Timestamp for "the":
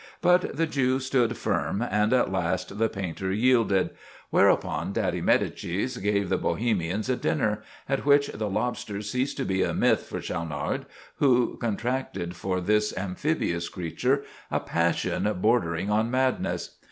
0.57-0.65, 2.79-2.89, 6.27-6.39, 8.29-8.49